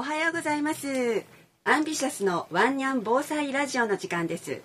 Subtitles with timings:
[0.00, 1.26] おはようございます
[1.64, 4.62] アンビシャスのワンニャン防災ラジオの時間です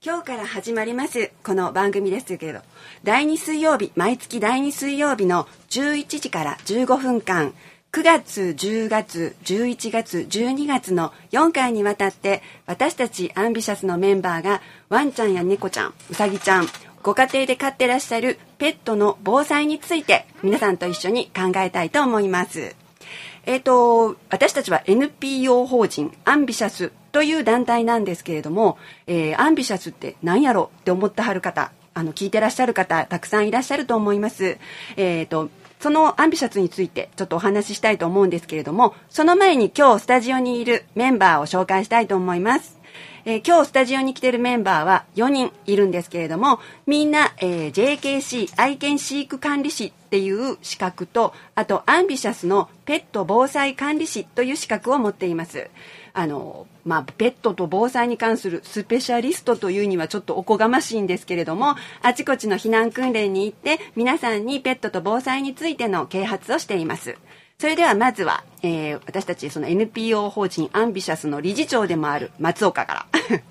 [0.00, 2.60] 今日から始まりますこの番組ですけど
[3.02, 7.52] 第2水曜日毎月第2水曜日の11時から15分間
[7.90, 16.68] 9月、10月、11月、12月の4回にわたって私たちアンビシャスのメンバーがワンちゃんや猫ちゃん、うさぎちゃん、
[17.02, 22.85] ご家庭で飼ってらっしゃるペットの防災について皆さんと一緒に考えたいと思います。
[23.46, 34.58] えっ、ー、と、私たちは NPO 法人アンビシャスという団体なんですけれども、えー、アンビシャスって何やろって思ってはる方、あの、聞いてらっしゃる方、たくさんいらっしゃると思います。
[34.96, 42.76] えっ、ー、と、そのアンビシャスについてちょっとお話ししたいと思うんですけれども、その前に今日スタジオにいるメンバーを紹介したいと思います。
[43.28, 55.68] えー、今日スタジオに来てるメンバーは4人いるんですけれども、みんな、えー、JKC 愛犬飼育管理士っていう資格と、あとアンビシャスのペット防災管理士という資格を持っています。
[56.12, 67.16] あの、まあ、ペットと防災に関するスペシャリストというにはちょっとおこがましいんですけれども、あちこちの避難訓練に行って、皆さんにペットと防災についての啓発をしています。
[67.58, 73.06] それではまずは、えー、私たちその NPO 法人アンビシャスの理事長でもある松岡から。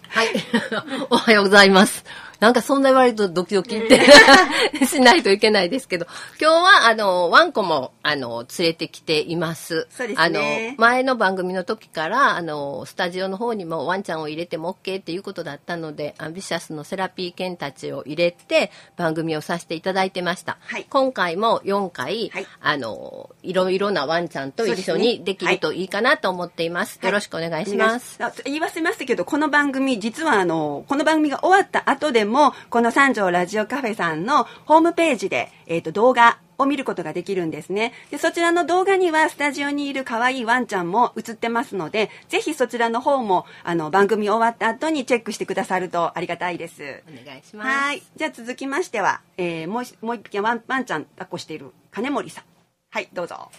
[0.10, 0.28] はい。
[1.10, 2.06] おはようございます。
[2.40, 4.02] なんかそんな言われるとドキドキって
[4.86, 6.06] しないといけないですけど、
[6.40, 9.88] 今日はあの、ワンコもあの、連れてきています。
[9.90, 10.76] そうですね。
[10.76, 20.58] あの、前の番組の時から、あの、スタジオの方にもワンちゃんを入れても OK っていうことだったので、アンビシャスのセラピー犬たちを入れて番組をさせていただいてました。
[20.66, 27.00] はい、今回も4回、はい、あの、いろいろなワンちゃんと一緒にできるといいかなと思っています。
[27.02, 28.20] はい、よろしくお願いします。
[28.44, 37.94] 言い忘れましたけど、この番組、実はあの、この番組が終わった後でも、この三条ラジオカフェさんのホームページで、えっ、ー、と、動画を見ることができるんですね。
[38.12, 47.04] で、そちらの動画にはスタジオにいる可愛いワンちゃんも映ってますので、ぜひそちらの方も、あの、番組終わった後にチェックしてくださるとありがたいです。
[47.08, 47.68] お願いします。
[47.68, 48.04] はい。
[48.16, 52.44] じゃあ続きましては、えー、もう、もう一匹ワンワンちゃん抱っこしている金森さん。
[52.92, 53.50] はい、どうぞ。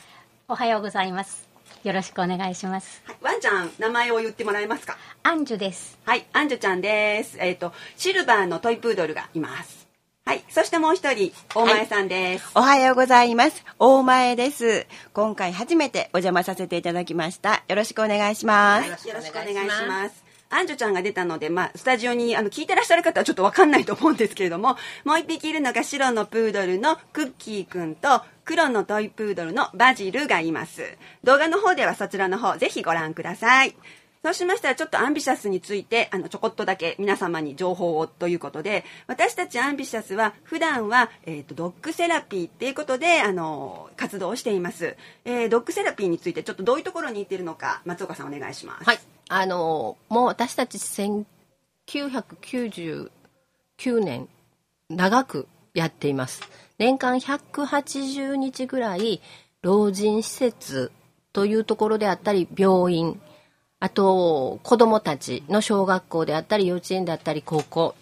[0.48, 1.48] おはようございます。
[1.82, 3.02] よろしくお願いします。
[3.04, 4.96] はい、ワンちゃん、名前を言ってもらえますか？
[5.24, 5.98] アンジュです。
[6.04, 7.36] はい、アンジュちゃんです。
[7.40, 9.88] えっ、ー、と、シルバーのトイプードルがいます。
[10.24, 10.44] はい。
[10.48, 13.64] そしてもう一人、大前さんです、はい、おはようございます。
[13.80, 14.86] 大前です。
[15.14, 17.64] 今回初めてお邪魔させていただきました。
[17.66, 18.88] よろしくお願いします。
[18.88, 20.24] はい、よろしくお願いします。
[20.48, 30.96] アンジュちゃんが出たので、まあ、スタジオにあの聞いてらっしゃる方はちょっとわかんないと思うんですけれども、もう一匹いるのが白のプードルのクッキーくんと、黒のトイプードルのバジルがいます。
[31.24, 33.74] 動画の方ではそちらの方、ぜひご覧ください。
[34.26, 50.78] そうしましたらちょっとアンビシャスについてあのちょこっとだけ皆様に情報をということで私たちアンビシャスは普段は、えーと、ドッグセラピーっていうことであの活動をしています、えー、ドッグセラピーについてちょっとどういうところに行ってるのか松岡さんお願いしますはいあのもう私たち
[51.86, 53.10] 1999
[54.00, 54.28] 年
[54.88, 56.42] 長くやっています
[56.78, 59.20] 年間180日ぐらい
[59.62, 60.92] 老人施設
[61.32, 63.20] というところであったり病院
[63.80, 67.94] あと子どもたちの小学校であったり幼稚園であったり高校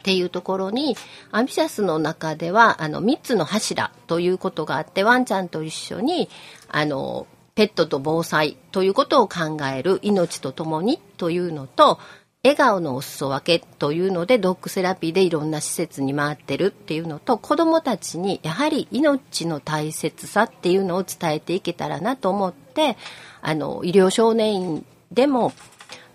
[0.00, 0.96] っていうところに
[1.30, 6.28] アンビシャスの中ではあの3つの柱ということがあってワンちゃんと一緒に
[6.68, 12.00] あのペットと防災ということを考える命とともにというのと
[12.44, 22.96] 笑顔のお裾分けというのでドッグセラピーでいろんな施設に回ってるっていうのと子どもたちにやはり命の大切さっていうのを伝えていけたらなと思って
[23.42, 25.52] あの医療少年院でも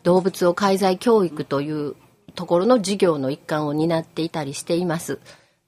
[0.04, 1.96] 動物を介在教育という
[2.36, 5.20] ところの授業の一環を担っていたりしています。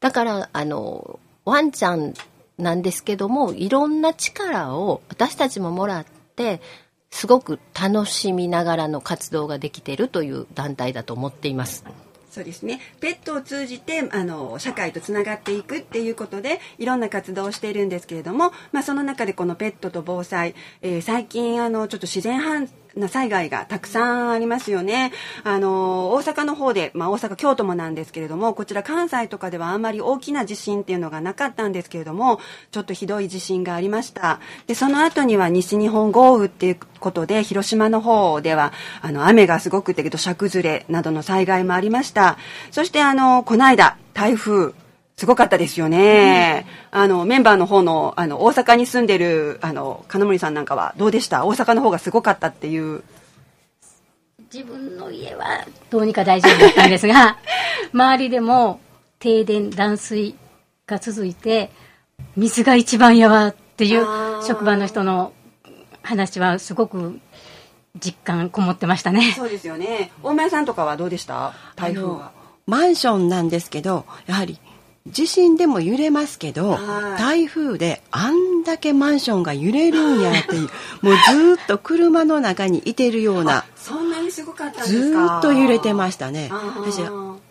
[0.01, 2.13] だからあのワンちゃん
[2.57, 6.05] なんですけどもいろんな力を私たちももらっ
[6.35, 6.61] て
[7.11, 11.83] すごく楽しみながらの活動ができているという団体だと思っています。
[12.29, 25.11] そうですねペットを通じてあの社会とつながっていくっていうことでいろんな活動をしているんですけれども、まあ、その中でこのペットと防災、えー、最近あのちょっと自然犯な災害がたくさんありますよね。
[25.43, 32.39] あの、大阪の方で、まあ大阪、京都もなんですけれども、こちら関西とかではあんまり大きな地震っていうのがなかったんですけれども、
[32.71, 34.39] ちょっとひどい地震がありました。
[34.67, 42.37] で、その後には西日本豪雨っていうことで、広島の方では、あの、雨がすごくて、土砂崩れなどの災害もありました。
[42.71, 44.73] そして、あの、この間、台風、
[45.19, 46.65] すごかったですよね。
[46.93, 51.45] うん、あの、メンバーの方の、あの、大阪に住んでる、あの、金森さんなんかはどうでした？
[51.45, 53.03] 大阪の方がすごかったっていう。
[54.51, 57.37] 自分の家はどうにか大丈夫だったんですが、
[57.93, 58.79] 周りでも
[59.19, 60.35] 停電、断水
[60.87, 61.69] が続いて、
[62.37, 64.07] 水が一番やわっていう
[64.47, 65.33] 職場の人の
[66.01, 67.19] 話はすごく
[67.99, 69.33] 実感こもってましたね。
[69.37, 70.11] そうですよね。
[70.23, 71.53] 大前さんとかはどうでした？
[71.75, 72.31] 台風は。
[72.65, 74.59] マンションなんですけどやはり
[75.07, 77.19] 地震でも揺れますけど、はい。
[77.19, 80.69] 台風であんだけマンションが揺れるんやっていう
[81.01, 86.49] もうずーっと車の中にいてるようなそんなにすごかったんですずっと揺れてましたね。
[86.51, 87.01] 私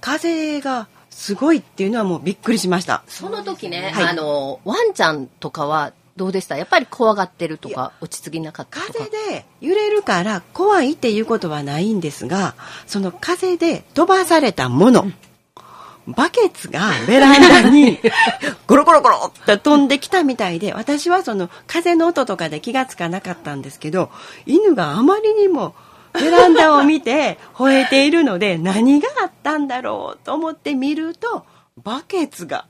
[0.00, 3.02] 風がすごいっていうのはもうびっくりしました。
[3.08, 4.04] その時ね、はい。
[4.08, 6.56] あの、ワンちゃんとかはどうでした？
[6.56, 8.92] やっぱり怖がってるとか、落ち着きなかったとか？
[8.98, 12.54] 風で揺れるから怖いっていうことはないんですが
[12.86, 15.10] その風で飛ばされたもの
[16.08, 17.98] バケツがベランダに
[18.66, 24.10] ゴロゴロゴロって飛んできたみたいで私はその風の音とかで気がつかなかったんですけど
[24.46, 25.74] 犬があまりにも
[26.14, 31.44] ベランダを見て吠えているので何があったんだろうと思って見ると
[31.82, 32.64] バケツが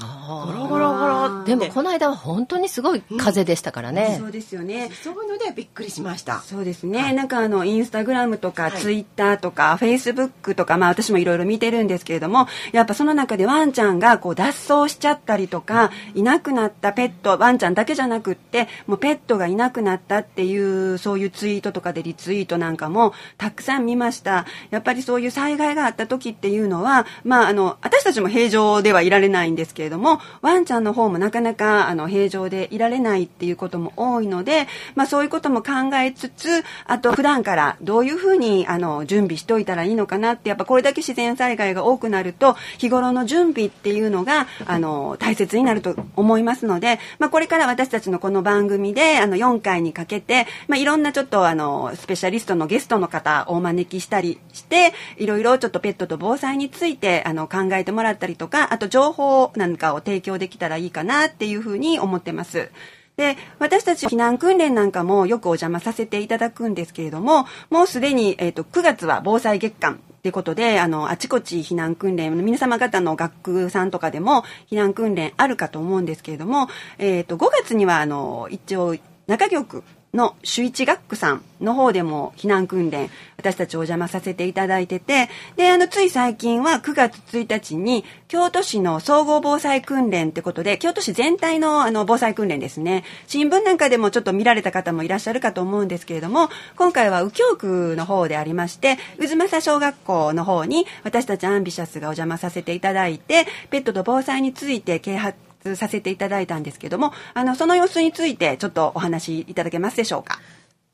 [0.00, 4.16] ゴロゴロゴロでもこの間は本当にすごい風でしたからね。
[4.18, 4.90] そうですよね。
[5.02, 6.40] そういうのでびっくりしました。
[6.40, 8.72] そうですね、なんかあのインスタグラムとかはい。
[8.80, 20.56] ツイッターとかフェイスブックとかまあ私もいろいろ見てるんですけれどもやっぱその中でワンちゃんがこう脱走しちゃったりとかいなくなったペットワンちゃんだけじゃなくってもうペットがいなくなったってい
[20.92, 24.46] うそういうツイートとかでリツイートなんかもたくさん見ました。
[24.70, 62.70] やっぱりそういう災害があった時っていうのはまああの私たちも平常ではいられないんですけれどもワンちゃんの方もなかなかあの平常でいられないっていうことも多いので、まあ、そういうことも考えつつあと普段からどういうふうにあの準備しておいたらいいのかなってやっぱこれだけ自然災害が多くなると日頃の準備っていうのがあの大切になると思いますので、まあ、これから私たちのこの番組であの4回にかけて、まあ、いろんなちょっとあのスペシャリストのゲストの方をお招きしたりしていろいろちょっとペットと防災についてあの考えてもらったりとかあと情報なんかを提供できたらいいかなっていうふうに思ってます。
[63.16, 76.68] で私たち避難訓練なんかもよくお邪魔させていただくんですけれどももうすでに、えー、と9月は防災月間ってことであのあちこち避難訓練皆様方の学区さんとかでも避難訓練あるかと思うんですけれども、
[76.98, 78.96] えー、と5月にはあの一応
[79.26, 93.04] 中京区の首一学区さんの方でも避難訓練私たちお邪魔させていただいててであのつい最近は9月1日に京都市の総合防災訓練ってことで京都市全体のあの防災訓練ですね。
[93.26, 105.43] 新聞なんかでもちょっと見られた方もいらっしゃるかと思うんですけれども今回は右京区の方でありまして渦政小学校の方に私たちアンビシャスがお邪魔させていただいてペットと防災について啓発
[105.76, 110.38] させていただいたんですけどもあのその様子についてちょっとお話しいただけますでしょうか？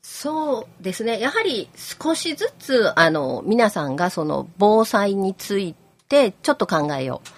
[0.03, 1.19] そうですね。
[1.19, 5.75] やはり少しずつ、あの、皆さんがその防災につい
[6.09, 7.29] てちょっと考えよう。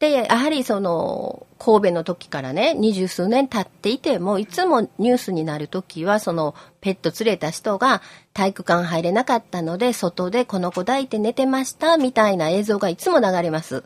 [0.00, 8.02] で、やはりその、神戸の時からね、二十数年経っていても、いつもニュースになる時は、その、ペット連れた人が
[8.32, 13.82] 体育館入れなかったので、外でこの子抱いて寝てました、みたいな映像がいつも流れます。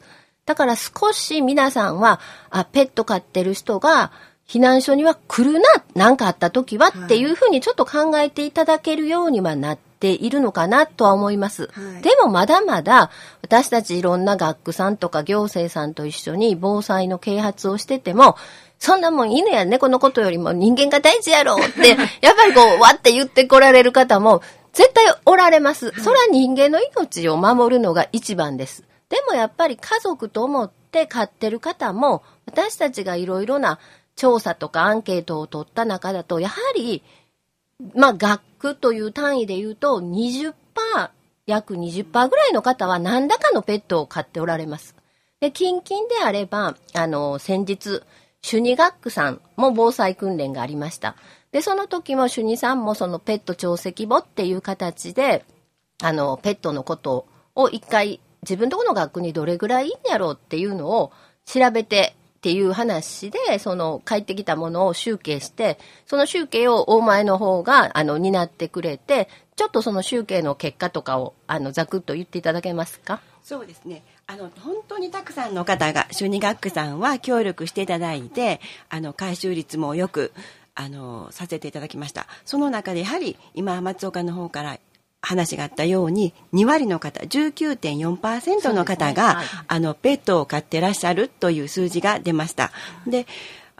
[0.47, 2.21] だから少し皆さんは、
[2.51, 4.13] あ、ペット飼ってる人が、
[4.47, 11.71] 避難所には来るな、何かあった時はっていうふうにちょっと考えていただけるようにはなっているのかなとは思います。
[11.73, 13.11] はいでもまだまだ
[13.41, 18.37] 私たちいろんな学区さんとか行政さんと一緒に防災の啓発をしてても、
[18.79, 24.43] そんなもん犬や猫のことよりも人間が大事やろって、 やっぱりこう、わって言ってこられる方も
[24.75, 25.93] 絶対おられます。
[26.03, 28.85] それは人間の命を守るのが一番です。
[29.09, 33.79] でもやっぱり家族と思って飼ってる方も、私たちがいろいろな
[34.17, 37.03] 調査とかアンケートを取った中だと、やはり、
[37.95, 40.55] まあ、学区という単位で言うと、20%、
[41.47, 44.95] 約20%ぐらいの方は何らかのペットを飼っておられます。
[45.41, 48.03] で、近々であれば、あの、先日、
[48.41, 51.17] 主任学区さんも防災訓練がありました。
[51.51, 55.45] で、その時も主任さんもそのペット潮汐簿っていう形で、
[56.03, 61.13] あの、ペットのことを一回自分とこの学区にどれぐらいいいんやろうっていうのを
[61.45, 73.21] 調べてっていう話で、その帰ってきたものを集計して、その集計を大前の方が、あの、担ってくれて、ちょっとその集計の結果とかを、あの、ざくっと言っていただけますか？
[73.43, 74.03] そうですね。
[74.27, 80.33] あの本当にたくさんの方が小児学区さんは協力していただいて、あの回収率もよく
[80.75, 82.27] あのさせていただきました。
[82.47, 84.79] その中でやはり今松岡の方から
[85.25, 92.71] 話があったように2割の方19.4%の方が、はいあのペットを飼ってらっしゃるという数字が出ました。
[93.07, 93.27] で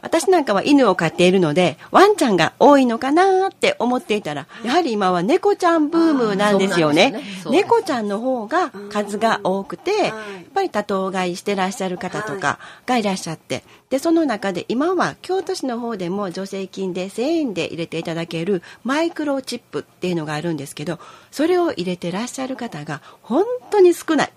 [0.01, 7.11] 私なんかは犬を飼っているので、ワンちゃんが多いのかなって思っていたら、やはり今は猫ちゃんブームなんですよね。
[7.11, 7.23] ね。
[7.49, 10.45] 猫ちゃんの方が数が多くて、やっはい。
[10.53, 20.99] ぱり多頭飼いしてらっしゃる方とかがいらっしゃって、で、その中で今は京都市の方でも助成金で1000円で入れていただけるマイクロチップっていうのがあるんですけど、
[21.31, 24.31] それを入れてらっしゃる方が本当に少ない。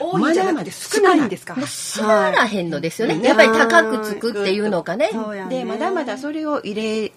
[0.00, 1.20] 多いんじゃなくて少ない。
[1.20, 1.54] んですか？
[1.66, 3.14] 知らへんのですよね。
[3.14, 5.10] うんやっぱり高くつくっていうのかね。
[5.48, 7.12] でまだまだそれを入れ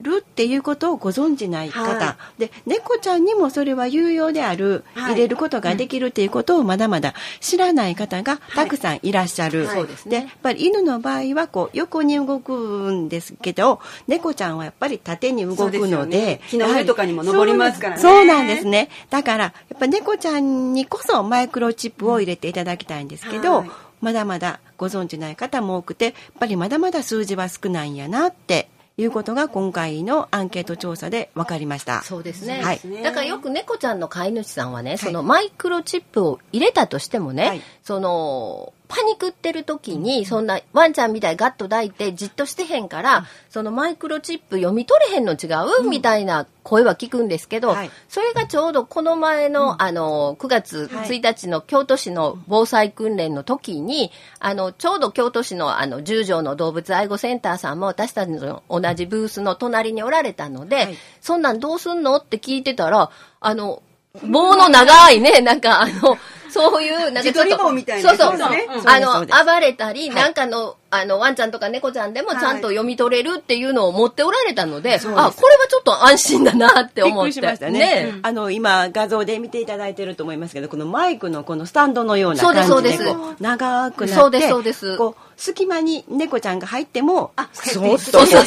[0.00, 5.12] るっていうことをご存じない方、はで猫ちゃんにもそれは有用である、はい。
[5.12, 9.76] 入れることができるっていうことをまだまだ知らない方がたくさんいらっしゃる、はい。
[9.76, 10.16] そうですね。
[10.16, 16.40] やっぱり犬の場合はこう横に動くんですけど猫ちゃんはやっぱり縦に動くのでね。
[16.48, 18.02] 木の上とかにも登りますからね。
[18.02, 18.88] そうなんですね。
[19.10, 23.70] だからやっぱ猫ちゃんにこそマイクロチップを入れていただきたいんですけど、はい。
[24.00, 28.70] まだまだご存知ない方も多くてやっぱりまだまだ数字は少ないんやなって
[29.02, 32.02] いうことが今回のアンケート調査で分かりました。
[32.02, 32.80] そうですね、はい。
[33.02, 37.62] だからよく猫ちゃんの飼い主さんはね、そのマイクロチップを入れたとしてもね、はい。
[37.82, 45.46] そのパニクってる時にそんなワンちゃんみたいにガッと抱いてじっとしてへんから、そのマイクロチップ読み取れへんの違
[45.84, 47.90] う、みたいな声は聞くんですけど、はい。
[48.08, 60.96] それがちょうどこの前の,、あの9月1日の京都市の防災訓練の時に、あのちょうど京都市のあの十条の動物愛護センターさんも私たちの同じブースの隣におられたので、はい。
[61.20, 62.16] そんなんどうすんの？
[62.16, 63.82] って聞いてたら、あの、
[64.26, 66.18] 棒の長いね、なんかあの、
[66.50, 68.38] そういう、なんかちょっとそうそう。
[68.86, 70.22] あの、暴れたり、はい。
[70.22, 72.76] なんかの、あの、ワンちゃんとか猫ちゃんでもちゃんとはい。
[72.76, 75.20] 読み取れるっていうのを持っておられたので、そうです。
[75.20, 77.26] あ、これはちょっと安心だなってびっ思って。
[77.26, 78.14] くりしましたね。
[78.22, 83.18] あの今画像で見ていただいてると思いますけどこのマイクのこのスタンドのようなそうです感じでそうです。
[83.18, 84.96] こう長くなってそうですそうです。
[84.96, 88.26] こう隙間に猫ちゃんが入ってもあそうそう。
[88.26, 88.40] そう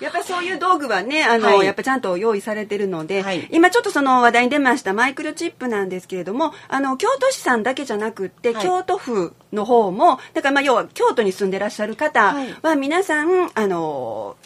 [0.00, 1.66] やっぱりそういう道具はね、あの、はい。
[1.66, 3.48] やっぱちゃんと用意されてるので、はい。
[3.50, 8.62] 今ちょっとその話題に出ましたマイクロチップなんですけれども、あの、京都市さんだけじゃなくって、はい。
[8.62, 14.36] 京都府の方も、だからまあ要は京都に住んでらっしゃる方は皆さん、あの、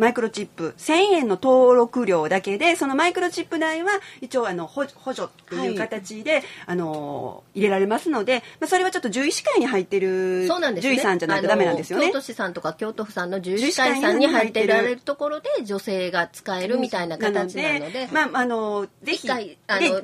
[0.00, 0.74] マイクロチップ。
[0.78, 3.90] 1000円の登録料だけでそのマイクロチップ代は
[4.20, 10.96] 一応あの補補助という形で、あの入れられますので、まあ、それはちょっと獣医師会に入ってるそうなんですね。
[10.96, 12.06] 獣医さんじゃないとダメなんですよね。
[12.08, 19.28] 京都市さんとか京都府さんの獣医師会さんに入ってられるところで女性が使えるみたいな形なので、まあ、あのぜひ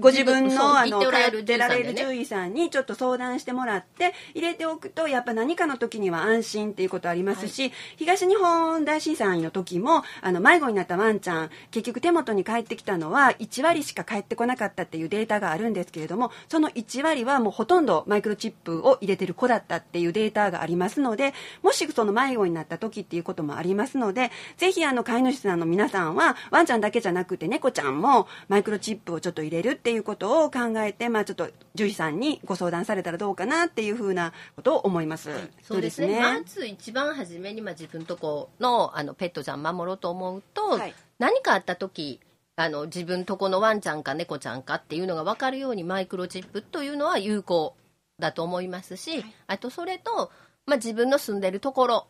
[0.00, 35.30] ご自分のあのられる通ってられる獣獣医さんにちょっと相談してもらって入れておくとやっぱ何かの時には安心っていうことありますし、東日本大震災の時もあの迷子になったワンちゃん結局手元に帰ってきたのは1割しか帰ってこなかったっていうデータがあるんですけれどもその1割はもうほとんどマイクロチップを入れてる子だったっていうデータがありますのでもしその迷子になった時っていうこともありますのでぜひあの飼い主さんの皆さんはワンちゃんだけじゃなくて猫ちゃんもマイクロチップをちょっと入れるっていうことを考えて、まあ、ちょっと獣医さんにご相談されたらどうかなっていうふうなことを思います。
[35.62, 36.20] そうですね。
[36.20, 40.94] まず一番初めに、まあ、自分とこのあのペットちゃん守ろうと思うと、はい。
[41.18, 42.20] 何かあった時
[42.56, 47.74] あの自分とこのワンちゃんか猫ちゃんかっていうのが分かるようにマイクロチップというのは有効
[48.18, 50.30] だと思いますし、あとそれと、
[50.64, 52.06] まあ、自分の住んでるところ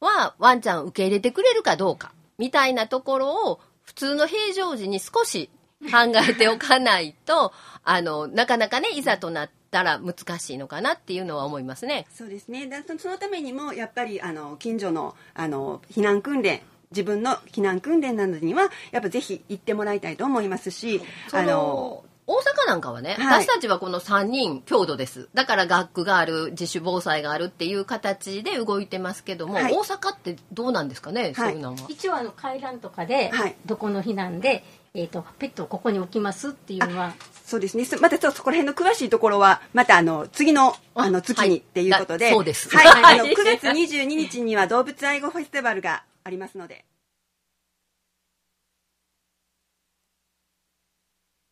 [0.00, 5.50] はワンちゃん受け入れてくれるかどうかみたいなところを普通の平常時に少し
[5.82, 12.06] 考えておかないと あのなかなかねいざとなったら難しいのかなっていうのは思いますね。
[12.14, 12.68] そうですね。
[12.68, 23.42] だそそのためにもやっぱりあの近所のあの避難訓練自分の避難訓練などにはやっぱぜひ行ってもらいたいと思いますしその大阪なんかはね、はい。
[23.42, 25.30] 私たちはこの3人郷土です。
[25.32, 29.72] だから学区がある自主防災があるっていう形で動いてますけども、はい。
[29.72, 31.76] 大阪ってどうなんですかね、そういうのは。
[31.88, 33.56] 一応あの階段とかで、はい。
[33.64, 37.14] どこの避難で、えー、とペットをここに置きますっていうのは。
[37.46, 37.86] そうですね。
[37.86, 42.26] すまたちょっとそこら辺の詳しいところは、またあの、次の、あの、月はいにっていうことで。
[42.26, 42.68] だそうです。
[42.76, 42.86] はい。
[43.02, 43.20] はい。
[43.20, 46.84] あの、9月22日には動物愛護フェスティバルがありますので。